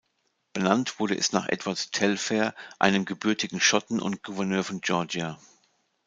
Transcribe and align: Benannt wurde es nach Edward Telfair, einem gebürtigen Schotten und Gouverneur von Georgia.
Benannt 0.53 0.97
wurde 0.99 1.15
es 1.15 1.31
nach 1.31 1.47
Edward 1.47 1.91
Telfair, 1.91 2.55
einem 2.79 3.05
gebürtigen 3.05 3.61
Schotten 3.61 3.99
und 4.01 4.23
Gouverneur 4.23 4.63
von 4.63 4.81
Georgia. 4.81 5.37